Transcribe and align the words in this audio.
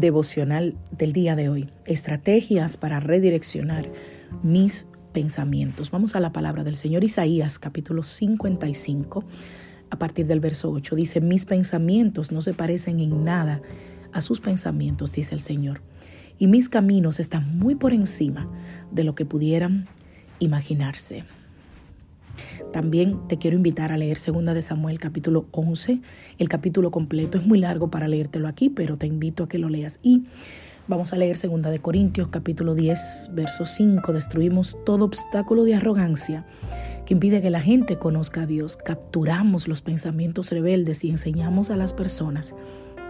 Devocional 0.00 0.76
del 0.90 1.12
día 1.12 1.36
de 1.36 1.48
hoy. 1.48 1.70
Estrategias 1.84 2.76
para 2.76 3.00
redireccionar 3.00 3.90
mis 4.42 4.86
pensamientos. 5.12 5.90
Vamos 5.90 6.16
a 6.16 6.20
la 6.20 6.32
palabra 6.32 6.64
del 6.64 6.76
Señor 6.76 7.04
Isaías 7.04 7.58
capítulo 7.58 8.02
55 8.02 9.24
a 9.90 9.98
partir 9.98 10.26
del 10.26 10.40
verso 10.40 10.70
8. 10.70 10.96
Dice, 10.96 11.20
mis 11.20 11.44
pensamientos 11.44 12.32
no 12.32 12.42
se 12.42 12.54
parecen 12.54 13.00
en 13.00 13.24
nada 13.24 13.60
a 14.12 14.20
sus 14.20 14.40
pensamientos, 14.40 15.12
dice 15.12 15.34
el 15.34 15.40
Señor. 15.40 15.82
Y 16.38 16.46
mis 16.46 16.68
caminos 16.68 17.20
están 17.20 17.58
muy 17.58 17.74
por 17.74 17.92
encima 17.92 18.48
de 18.90 19.04
lo 19.04 19.14
que 19.14 19.26
pudieran 19.26 19.88
imaginarse. 20.38 21.24
También 22.72 23.18
te 23.28 23.38
quiero 23.38 23.56
invitar 23.56 23.92
a 23.92 23.96
leer 23.96 24.18
2 24.24 24.44
de 24.54 24.62
Samuel 24.62 24.98
capítulo 24.98 25.46
11. 25.50 26.00
El 26.38 26.48
capítulo 26.48 26.90
completo 26.90 27.38
es 27.38 27.46
muy 27.46 27.58
largo 27.58 27.90
para 27.90 28.08
leértelo 28.08 28.48
aquí, 28.48 28.68
pero 28.68 28.96
te 28.96 29.06
invito 29.06 29.44
a 29.44 29.48
que 29.48 29.58
lo 29.58 29.68
leas. 29.68 29.98
Y 30.02 30.24
vamos 30.86 31.12
a 31.12 31.16
leer 31.16 31.36
2 31.40 31.62
de 31.62 31.78
Corintios 31.80 32.28
capítulo 32.28 32.74
10, 32.74 33.30
verso 33.32 33.64
5. 33.64 34.12
Destruimos 34.12 34.78
todo 34.84 35.04
obstáculo 35.04 35.64
de 35.64 35.74
arrogancia 35.74 36.46
que 37.06 37.14
impide 37.14 37.42
que 37.42 37.50
la 37.50 37.60
gente 37.60 37.96
conozca 37.96 38.42
a 38.42 38.46
Dios. 38.46 38.76
Capturamos 38.76 39.66
los 39.66 39.82
pensamientos 39.82 40.50
rebeldes 40.50 41.04
y 41.04 41.10
enseñamos 41.10 41.70
a 41.70 41.76
las 41.76 41.92
personas 41.92 42.54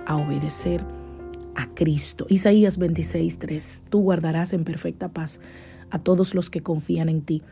a 0.07 0.17
obedecer 0.17 0.83
a 1.55 1.67
Cristo. 1.75 2.27
Isaías 2.29 2.79
26, 2.79 3.39
3. 3.39 3.83
Tú 3.91 4.01
guardarás 4.01 4.53
en 4.53 4.65
perfecta 4.65 5.09
paz 5.09 5.41
a 5.91 5.99
todos 5.99 6.35
los 6.35 6.51
que 6.51 6.63
confían 6.63 7.09
en 7.09 7.23
ti, 7.23 7.43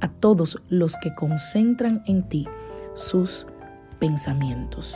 a 0.00 0.08
todos 0.08 0.62
los 0.68 0.96
que 0.96 1.14
concentran 1.14 2.02
en 2.06 2.28
ti 2.28 2.46
sus 2.94 3.46
pensamientos. 3.98 4.94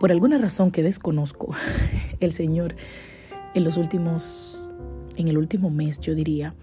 Por 0.00 0.12
alguna 0.12 0.38
razón 0.38 0.70
que 0.70 0.82
desconozco, 0.82 1.54
el 2.20 2.32
Señor 2.32 2.76
en 3.54 3.64
los 3.64 3.76
últimos, 3.76 4.70
en 5.16 5.28
el 5.28 5.38
último 5.38 5.70
mes, 5.70 6.00
yo 6.00 6.14
diría, 6.14 6.54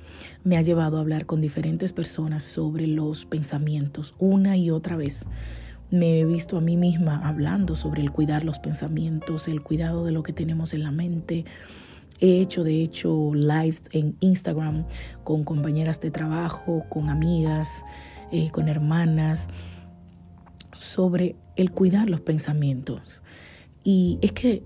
me 0.43 0.57
ha 0.57 0.61
llevado 0.61 0.97
a 0.97 1.01
hablar 1.01 1.25
con 1.25 1.41
diferentes 1.41 1.91
personas 1.91 2.43
sobre 2.43 2.87
los 2.87 3.25
pensamientos 3.25 4.15
una 4.19 4.55
y 4.55 4.69
otra 4.69 4.95
vez. 4.95 5.27
Me 5.91 6.19
he 6.19 6.25
visto 6.25 6.57
a 6.57 6.61
mí 6.61 6.77
misma 6.77 7.27
hablando 7.27 7.75
sobre 7.75 8.01
el 8.01 8.11
cuidar 8.11 8.43
los 8.43 8.59
pensamientos, 8.59 9.47
el 9.47 9.61
cuidado 9.61 10.05
de 10.05 10.11
lo 10.11 10.23
que 10.23 10.33
tenemos 10.33 10.73
en 10.73 10.83
la 10.83 10.91
mente, 10.91 11.45
He 12.19 12.39
hecho, 12.39 12.63
de 12.63 12.81
hecho, 12.81 13.33
lives 13.33 13.83
en 13.91 14.15
Instagram 14.21 14.85
con 15.23 15.43
compañeras 15.43 15.99
de 15.99 16.11
trabajo, 16.11 16.85
con 16.89 17.09
amigas, 17.09 17.83
eh, 18.31 18.49
con 18.51 18.69
hermanas, 18.69 19.49
sobre 20.71 21.35
el 21.55 21.71
cuidar 21.71 22.09
los 22.09 22.21
pensamientos. 22.21 23.01
Y 23.83 24.17
es 24.21 24.31
que 24.31 24.63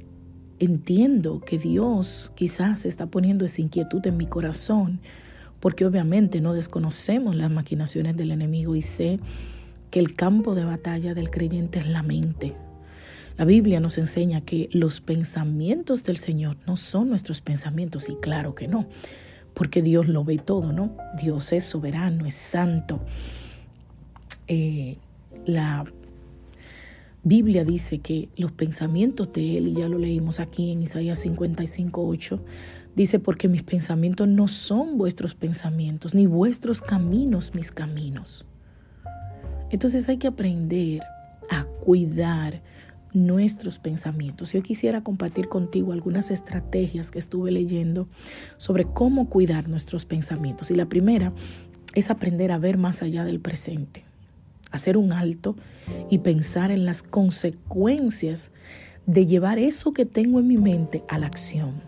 entiendo 0.60 1.42
que 1.42 1.58
Dios 1.58 2.32
quizás 2.36 2.86
está 2.86 3.08
poniendo 3.08 3.46
esa 3.46 3.62
inquietud 3.62 4.06
en 4.06 4.18
mi 4.18 4.28
corazón, 4.28 5.00
porque 5.60 5.86
obviamente 5.86 6.42
no 6.42 6.54
desconocemos 6.54 7.36
las 7.36 7.52
maquinaciones 7.52 8.16
del 8.16 8.32
enemigo 8.32 8.76
y 8.76 8.82
sé 8.82 9.20
que 9.92 10.00
el 10.00 10.14
campo 10.14 10.56
de 10.56 10.66
batalla 10.66 11.14
del 11.14 11.32
creyente 11.32 11.80
es 11.80 11.88
la 11.88 12.04
mente. 12.04 12.56
La 13.40 13.46
Biblia 13.46 13.80
nos 13.80 13.98
enseña 13.98 14.42
que 14.42 14.68
los 14.74 15.00
pensamientos 15.00 16.04
del 16.04 16.18
Señor 16.18 16.58
no 16.68 16.76
son 16.76 17.08
nuestros 17.08 17.40
pensamientos 17.40 18.10
y 18.10 18.16
claro 18.18 18.54
que 18.54 18.68
no, 18.68 18.86
porque 19.54 19.82
Dios 19.82 20.10
lo 20.10 20.26
ve 20.26 20.40
todo, 20.40 20.74
¿no? 20.74 20.98
Dios 21.18 21.54
es 21.54 21.64
soberano, 21.64 22.26
es 22.26 22.36
santo. 22.36 23.00
Eh, 24.50 24.98
la 25.46 25.86
Biblia 27.24 27.64
dice 27.64 28.00
que 28.00 28.28
los 28.36 28.52
pensamientos 28.52 29.32
de 29.32 29.58
Él, 29.58 29.70
y 29.70 29.74
ya 29.76 29.88
lo 29.88 30.00
leímos 30.00 30.42
aquí 30.42 30.74
en 30.74 30.84
Isaías 30.84 31.20
55, 31.20 32.06
8, 32.06 32.44
dice, 32.98 33.20
porque 33.20 33.48
mis 33.48 33.64
pensamientos 33.64 34.28
no 34.28 34.50
son 34.50 34.98
vuestros 34.98 35.34
pensamientos, 35.34 36.14
ni 36.14 36.26
vuestros 36.26 36.82
caminos 36.82 37.56
mis 37.56 37.72
caminos. 37.72 38.46
Entonces 39.70 40.10
hay 40.10 40.18
que 40.18 40.28
aprender 40.28 41.04
a 41.50 41.64
cuidar 41.86 42.62
nuestros 43.14 43.80
pensamientos. 43.80 44.54
Yo 44.54 44.62
quisiera 44.62 45.02
compartir 45.02 45.50
contigo 45.50 45.94
algunas 45.94 46.32
estrategias 46.32 47.12
que 47.12 47.20
estuve 47.20 47.52
leyendo 47.52 48.08
sobre 48.58 48.86
cómo 48.86 49.30
cuidar 49.30 49.68
nuestros 49.68 50.06
pensamientos. 50.06 50.72
Y 50.72 50.76
la 50.76 50.88
primera 50.88 51.34
es 51.96 52.10
aprender 52.10 52.52
a 52.52 52.58
ver 52.58 52.78
más 52.78 53.02
allá 53.02 53.26
del 53.26 53.40
presente, 53.40 54.04
hacer 54.72 54.98
un 54.98 55.12
alto 55.12 55.56
y 56.10 56.20
pensar 56.20 56.72
en 56.72 56.86
las 56.86 57.04
consecuencias 57.04 58.52
de 59.06 59.26
llevar 59.26 59.58
eso 59.58 59.92
que 59.92 60.06
tengo 60.06 60.40
en 60.40 60.48
mi 60.48 60.58
mente 60.58 61.04
a 61.08 61.18
la 61.18 61.28
acción. 61.28 61.82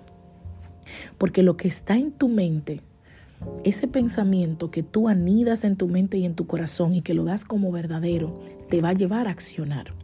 Porque 1.18 1.44
lo 1.44 1.56
que 1.56 1.68
está 1.68 1.96
en 1.96 2.12
tu 2.12 2.28
mente, 2.28 2.82
ese 3.64 3.88
pensamiento 3.88 4.72
que 4.72 4.82
tú 4.84 5.08
anidas 5.08 5.64
en 5.64 5.76
tu 5.76 5.88
mente 5.88 6.18
y 6.18 6.26
en 6.26 6.36
tu 6.36 6.48
corazón 6.48 6.94
y 6.94 7.02
que 7.02 7.14
lo 7.14 7.24
das 7.24 7.46
como 7.46 7.72
verdadero, 7.72 8.40
te 8.70 8.82
va 8.82 8.90
a 8.90 8.94
llevar 8.94 9.28
a 9.28 9.32
accionar. 9.32 10.01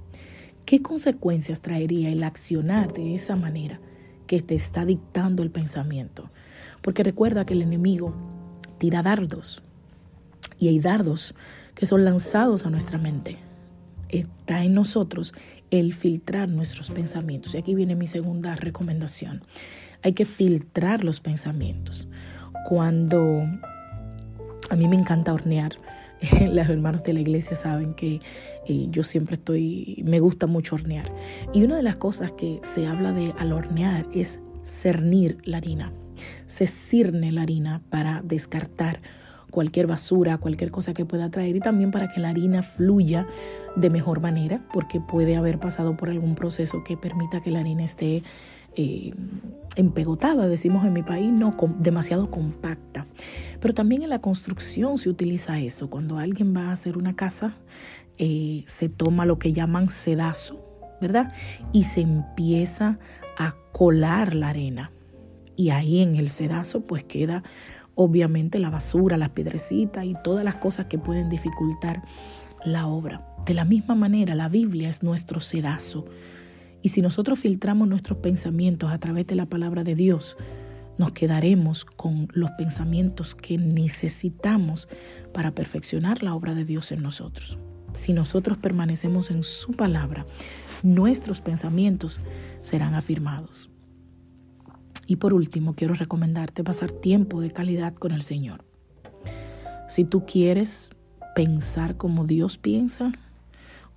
¿Qué 0.67 0.81
consecuencias 0.81 1.61
traería 1.61 2.09
el 2.09 2.23
accionar 2.23 2.91
de 2.91 3.15
esa 3.15 3.37
manera 3.37 3.79
que 4.27 4.41
te 4.41 4.53
está 4.53 4.83
dictando 4.83 5.41
el 5.41 5.49
pensamiento? 5.49 6.29
Porque 6.81 7.03
recuerda 7.03 7.45
que 7.45 7.53
el 7.53 7.61
enemigo 7.61 8.13
tira 8.77 9.01
dardos 9.01 9.63
y 10.59 10.67
hay 10.67 10.79
dardos 10.79 11.35
que 11.73 11.85
son 11.85 12.03
lanzados 12.03 12.65
a 12.65 12.69
nuestra 12.69 12.97
mente. 12.97 13.37
Está 14.09 14.65
en 14.65 14.73
nosotros 14.73 15.33
el 15.71 15.93
filtrar 15.93 16.49
nuestros 16.49 16.91
pensamientos. 16.91 17.55
Y 17.55 17.59
aquí 17.59 17.73
viene 17.73 17.95
mi 17.95 18.07
segunda 18.07 18.53
recomendación. 18.57 19.43
Hay 20.03 20.11
que 20.11 20.25
filtrar 20.25 21.05
los 21.05 21.21
pensamientos. 21.21 22.09
Cuando 22.67 23.45
a 24.69 24.75
mí 24.75 24.85
me 24.89 24.97
encanta 24.97 25.33
hornear, 25.33 25.75
los 26.51 26.69
hermanos 26.69 27.03
de 27.03 27.13
la 27.13 27.19
iglesia 27.19 27.55
saben 27.55 27.93
que 27.93 28.21
eh, 28.65 28.87
yo 28.89 29.03
siempre 29.03 29.35
estoy, 29.35 30.03
me 30.05 30.19
gusta 30.19 30.47
mucho 30.47 30.75
hornear. 30.75 31.11
Y 31.53 31.63
una 31.63 31.75
de 31.75 31.83
las 31.83 31.97
cosas 31.97 32.31
que 32.31 32.59
se 32.63 32.87
habla 32.87 33.11
de 33.11 33.33
al 33.37 33.51
hornear 33.51 34.07
es 34.13 34.39
cernir 34.65 35.37
la 35.43 35.57
harina. 35.57 35.93
Se 36.45 36.67
cirne 36.67 37.31
la 37.31 37.43
harina 37.43 37.81
para 37.89 38.21
descartar 38.23 39.01
cualquier 39.51 39.87
basura, 39.87 40.37
cualquier 40.37 40.71
cosa 40.71 40.93
que 40.93 41.05
pueda 41.05 41.29
traer 41.29 41.55
y 41.55 41.59
también 41.59 41.91
para 41.91 42.09
que 42.11 42.19
la 42.19 42.29
harina 42.29 42.63
fluya 42.63 43.27
de 43.75 43.89
mejor 43.89 44.19
manera, 44.19 44.61
porque 44.73 44.99
puede 44.99 45.35
haber 45.35 45.59
pasado 45.59 45.95
por 45.95 46.09
algún 46.09 46.35
proceso 46.35 46.83
que 46.83 46.97
permita 46.97 47.41
que 47.41 47.51
la 47.51 47.59
harina 47.59 47.83
esté 47.83 48.23
eh, 48.75 49.13
empegotada, 49.75 50.47
decimos 50.47 50.85
en 50.85 50.93
mi 50.93 51.03
país, 51.03 51.31
no 51.31 51.55
demasiado 51.79 52.29
compacta. 52.29 52.86
Pero 53.59 53.73
también 53.73 54.03
en 54.03 54.09
la 54.09 54.19
construcción 54.19 54.97
se 54.97 55.09
utiliza 55.09 55.59
eso. 55.59 55.89
Cuando 55.89 56.17
alguien 56.17 56.55
va 56.55 56.69
a 56.69 56.71
hacer 56.73 56.97
una 56.97 57.15
casa, 57.15 57.57
eh, 58.17 58.63
se 58.67 58.89
toma 58.89 59.25
lo 59.25 59.39
que 59.39 59.53
llaman 59.53 59.89
sedazo, 59.89 60.63
¿verdad? 61.01 61.33
Y 61.73 61.85
se 61.85 62.01
empieza 62.01 62.99
a 63.37 63.55
colar 63.71 64.35
la 64.35 64.49
arena. 64.49 64.91
Y 65.55 65.69
ahí 65.69 66.01
en 66.01 66.15
el 66.15 66.29
sedazo 66.29 66.81
pues 66.81 67.03
queda 67.03 67.43
obviamente 67.95 68.59
la 68.59 68.69
basura, 68.69 69.17
las 69.17 69.31
piedrecitas 69.31 70.05
y 70.05 70.13
todas 70.23 70.45
las 70.45 70.55
cosas 70.55 70.85
que 70.85 70.99
pueden 70.99 71.29
dificultar 71.29 72.03
la 72.63 72.87
obra. 72.87 73.25
De 73.45 73.55
la 73.55 73.65
misma 73.65 73.95
manera, 73.95 74.35
la 74.35 74.49
Biblia 74.49 74.87
es 74.87 75.01
nuestro 75.01 75.39
sedazo. 75.39 76.05
Y 76.83 76.89
si 76.89 77.01
nosotros 77.01 77.39
filtramos 77.39 77.87
nuestros 77.87 78.19
pensamientos 78.19 78.91
a 78.91 78.99
través 78.99 79.25
de 79.25 79.35
la 79.35 79.47
palabra 79.47 79.83
de 79.83 79.95
Dios, 79.95 80.37
nos 80.97 81.11
quedaremos 81.11 81.85
con 81.85 82.27
los 82.33 82.51
pensamientos 82.51 83.35
que 83.35 83.57
necesitamos 83.57 84.87
para 85.33 85.51
perfeccionar 85.51 86.23
la 86.23 86.33
obra 86.33 86.55
de 86.55 86.65
Dios 86.65 86.91
en 86.91 87.01
nosotros. 87.01 87.57
Si 87.93 88.13
nosotros 88.13 88.57
permanecemos 88.57 89.31
en 89.31 89.43
su 89.43 89.73
palabra, 89.73 90.25
nuestros 90.83 91.41
pensamientos 91.41 92.21
serán 92.61 92.95
afirmados. 92.95 93.69
Y 95.07 95.15
por 95.15 95.33
último, 95.33 95.73
quiero 95.73 95.93
recomendarte 95.93 96.63
pasar 96.63 96.91
tiempo 96.91 97.41
de 97.41 97.51
calidad 97.51 97.95
con 97.95 98.11
el 98.11 98.21
Señor. 98.21 98.65
Si 99.87 100.03
tú 100.03 100.25
quieres 100.25 100.89
pensar 101.33 101.95
como 101.95 102.25
Dios 102.25 102.57
piensa 102.57 103.13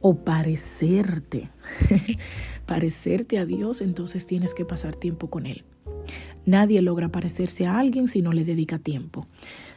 o 0.00 0.25
parecerte, 0.25 1.50
parecerte 2.67 3.38
a 3.38 3.44
Dios, 3.44 3.81
entonces 3.81 4.26
tienes 4.26 4.55
que 4.55 4.64
pasar 4.64 4.94
tiempo 4.94 5.29
con 5.29 5.46
Él. 5.46 5.64
Nadie 6.50 6.82
logra 6.82 7.11
parecerse 7.11 7.64
a 7.67 7.79
alguien 7.79 8.08
si 8.08 8.23
no 8.23 8.32
le 8.32 8.44
dedica 8.44 8.81
tiempo. 8.81 9.29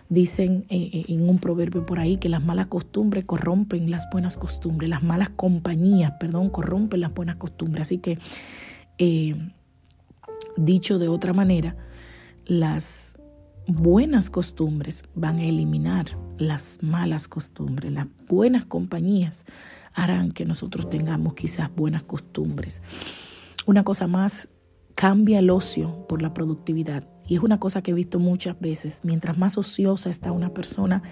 Dicen 0.10 0.66
eh, 0.70 0.90
eh, 0.92 1.06
en 1.10 1.30
un 1.30 1.38
proverbio 1.38 1.86
por 1.86 2.00
ahí 2.00 2.18
que 2.18 2.30
las 2.30 2.44
malas 2.44 2.66
costumbres 2.66 3.25
corrompen 3.25 3.92
las 3.92 4.10
buenas 4.12 4.38
costumbres, 4.38 4.90
las 4.90 5.04
malas 5.04 5.30
compañías, 5.30 6.14
perdón, 6.20 6.50
corrompen 6.50 7.02
las 7.02 7.14
buenas 7.14 7.36
costumbres. 7.36 7.84
Así 7.84 8.00
que, 8.00 8.18
eh, 8.98 9.36
dicho 10.58 10.98
de 10.98 11.10
otra 11.10 11.31
manera, 11.31 11.75
las 12.48 13.19
buenas 13.68 14.31
costumbres 14.31 15.04
van 15.14 15.38
a 15.38 15.46
eliminar 15.46 16.18
las 16.40 16.80
malas 16.81 17.28
costumbres. 17.28 17.92
Las 17.92 18.08
buenas 18.28 18.66
compañías 18.66 19.46
harán 19.94 20.31
que 20.31 20.44
nosotros 20.44 20.90
tengamos 20.90 21.36
quizás 21.36 21.69
buenas 21.76 22.02
costumbres. 22.02 22.81
Una 23.68 23.84
cosa 23.84 24.08
más, 24.08 24.50
cambia 25.04 25.40
el 25.40 25.50
ocio 25.50 26.08
por 26.08 26.22
la 26.22 26.34
productividad. 26.34 27.04
Y 27.28 27.36
es 27.36 27.42
una 27.42 27.60
cosa 27.60 27.82
que 27.82 27.92
he 27.92 27.94
visto 27.94 28.20
muchas 28.20 28.58
veces. 28.62 29.02
Mientras 29.04 29.38
más 29.38 29.58
ociosa 29.58 30.10
está 30.10 30.32
una 30.32 30.54
persona, 30.54 31.04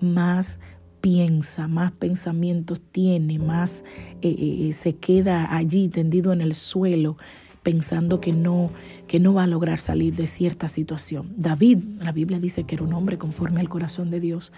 más 0.00 0.60
piensa, 1.00 1.66
más 1.66 1.90
pensamientos 1.90 2.80
tiene, 2.92 3.40
más 3.40 3.84
eh, 4.22 4.28
eh, 4.28 4.68
eh, 4.68 4.72
se 4.72 4.94
queda 4.94 5.52
allí 5.52 5.88
tendido 5.88 6.32
en 6.32 6.42
el 6.42 6.54
suelo 6.54 7.16
pensando 7.64 8.20
que 8.20 8.32
no, 8.32 8.70
que 9.08 9.18
no 9.18 9.34
va 9.34 9.42
a 9.42 9.48
lograr 9.48 9.80
salir 9.80 10.14
de 10.14 10.28
cierta 10.28 10.68
situación. 10.68 11.34
David, 11.36 11.78
la 12.04 12.12
Biblia 12.12 12.38
dice 12.38 12.62
que 12.62 12.76
era 12.76 12.84
un 12.84 12.92
hombre 12.92 13.18
conforme 13.18 13.58
al 13.58 13.68
corazón 13.68 14.10
de 14.10 14.20
Dios, 14.20 14.52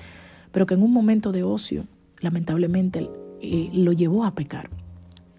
pero 0.51 0.67
que 0.67 0.75
en 0.75 0.83
un 0.83 0.93
momento 0.93 1.33
de 1.33 1.45
ocio, 1.45 1.87
lamentablemente, 2.21 3.09
lo 3.73 3.93
llevó 3.95 4.27
a 4.27 4.35
pecar. 4.35 4.69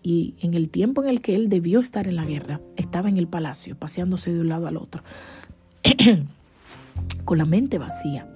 Y 0.03 0.35
en 0.41 0.53
el 0.53 0.69
tiempo 0.69 1.01
en 1.01 1.09
el 1.09 1.21
que 1.21 1.33
él 1.33 1.49
debió 1.49 1.79
estar 1.79 2.07
en 2.07 2.17
la 2.17 2.25
guerra, 2.25 2.59
estaba 2.75 3.09
en 3.09 3.17
el 3.17 3.27
palacio, 3.27 3.75
paseándose 3.77 4.33
de 4.33 4.41
un 4.41 4.49
lado 4.49 4.67
al 4.67 4.77
otro, 4.77 5.01
con 7.25 7.37
la 7.37 7.45
mente 7.45 7.77
vacía. 7.77 8.27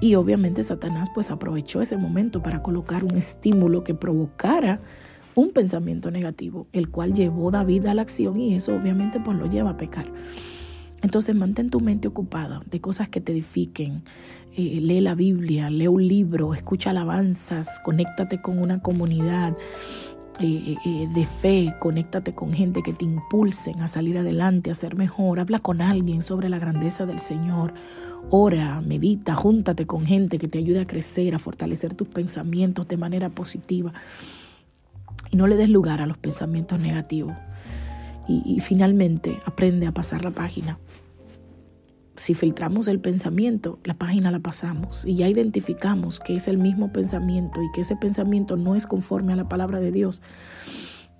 Y 0.00 0.16
obviamente 0.16 0.62
Satanás 0.64 1.08
pues 1.14 1.30
aprovechó 1.30 1.80
ese 1.80 1.96
momento 1.96 2.42
para 2.42 2.60
colocar 2.60 3.04
un 3.04 3.16
estímulo 3.16 3.84
que 3.84 3.94
provocara 3.94 4.80
un 5.34 5.50
pensamiento 5.50 6.10
negativo, 6.10 6.66
el 6.72 6.90
cual 6.90 7.14
llevó 7.14 7.50
David 7.50 7.86
a 7.86 7.94
la 7.94 8.02
acción 8.02 8.38
y 8.38 8.54
eso 8.54 8.74
obviamente 8.74 9.20
pues 9.20 9.38
lo 9.38 9.46
lleva 9.46 9.70
a 9.70 9.76
pecar. 9.76 10.06
Entonces 11.02 11.34
mantén 11.34 11.70
tu 11.70 11.80
mente 11.80 12.08
ocupada 12.08 12.62
de 12.70 12.80
cosas 12.80 13.08
que 13.08 13.20
te 13.20 13.32
edifiquen. 13.32 14.02
Eh, 14.56 14.78
lee 14.80 15.00
la 15.00 15.14
Biblia, 15.14 15.68
lee 15.68 15.88
un 15.88 16.06
libro, 16.06 16.54
escucha 16.54 16.90
alabanzas, 16.90 17.80
conéctate 17.80 18.40
con 18.40 18.58
una 18.58 18.80
comunidad 18.80 19.56
de 20.38 21.26
fe, 21.40 21.74
conéctate 21.80 22.34
con 22.34 22.52
gente 22.52 22.82
que 22.82 22.92
te 22.92 23.04
impulsen 23.04 23.80
a 23.80 23.88
salir 23.88 24.18
adelante, 24.18 24.70
a 24.70 24.74
ser 24.74 24.96
mejor. 24.96 25.40
Habla 25.40 25.60
con 25.60 25.80
alguien 25.80 26.22
sobre 26.22 26.48
la 26.48 26.58
grandeza 26.58 27.06
del 27.06 27.18
Señor. 27.18 27.74
Ora, 28.30 28.80
medita, 28.80 29.34
júntate 29.34 29.86
con 29.86 30.06
gente 30.06 30.38
que 30.38 30.48
te 30.48 30.58
ayude 30.58 30.80
a 30.80 30.86
crecer, 30.86 31.34
a 31.34 31.38
fortalecer 31.38 31.94
tus 31.94 32.08
pensamientos 32.08 32.88
de 32.88 32.96
manera 32.96 33.28
positiva 33.28 33.92
y 35.30 35.36
no 35.36 35.46
le 35.46 35.56
des 35.56 35.68
lugar 35.68 36.00
a 36.00 36.06
los 36.06 36.16
pensamientos 36.16 36.80
negativos. 36.80 37.34
Y, 38.26 38.60
finalmente 38.60 39.38
aprende 39.44 39.86
a 39.86 39.92
pasar 39.92 40.24
la 40.24 40.30
página. 40.30 40.78
Si 42.16 42.34
filtramos 42.34 42.86
el 42.86 43.00
pensamiento, 43.00 43.80
la 43.82 43.94
página 43.94 44.30
la 44.30 44.38
pasamos 44.38 45.04
y 45.04 45.16
ya 45.16 45.28
identificamos 45.28 46.20
que 46.20 46.36
es 46.36 46.46
el 46.46 46.58
mismo 46.58 46.92
pensamiento 46.92 47.60
y 47.60 47.70
que 47.72 47.80
ese 47.80 47.96
pensamiento 47.96 48.56
no 48.56 48.76
es 48.76 48.86
conforme 48.86 49.32
a 49.32 49.36
la 49.36 49.48
palabra 49.48 49.80
de 49.80 49.90
Dios, 49.90 50.22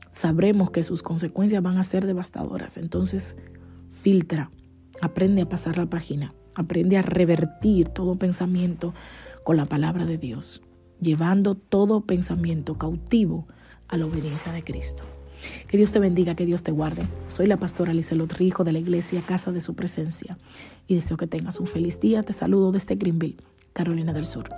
sabremos 0.08 0.70
que 0.70 0.84
sus 0.84 1.02
consecuencias 1.02 1.62
van 1.62 1.78
a 1.78 1.84
ser 1.84 2.06
devastadoras. 2.06 2.78
Entonces, 2.78 3.36
filtra, 3.90 4.52
aprende 5.00 5.42
a 5.42 5.48
pasar 5.48 5.78
la 5.78 5.86
página, 5.86 6.32
aprende 6.54 6.96
a 6.96 7.02
revertir 7.02 7.88
todo 7.88 8.16
pensamiento 8.16 8.94
con 9.42 9.56
la 9.56 9.64
palabra 9.64 10.06
de 10.06 10.16
Dios, 10.16 10.62
llevando 11.00 11.56
todo 11.56 12.02
pensamiento 12.02 12.78
cautivo 12.78 13.48
a 13.88 13.96
la 13.96 14.06
obediencia 14.06 14.52
de 14.52 14.62
Cristo. 14.62 15.02
Que 15.68 15.76
Dios 15.76 15.92
te 15.92 15.98
bendiga, 15.98 16.34
que 16.34 16.46
Dios 16.46 16.62
te 16.62 16.72
guarde. 16.72 17.02
Soy 17.28 17.46
la 17.46 17.56
pastora 17.56 17.92
Lizelot 17.92 18.32
Rijo 18.32 18.64
de 18.64 18.72
la 18.72 18.78
iglesia 18.78 19.22
Casa 19.22 19.52
de 19.52 19.60
Su 19.60 19.74
Presencia 19.74 20.38
y 20.86 20.94
deseo 20.94 21.16
que 21.16 21.26
tengas 21.26 21.60
un 21.60 21.66
feliz 21.66 22.00
día. 22.00 22.22
Te 22.22 22.32
saludo 22.32 22.72
desde 22.72 22.94
Greenville, 22.94 23.36
Carolina 23.72 24.12
del 24.12 24.26
Sur. 24.26 24.48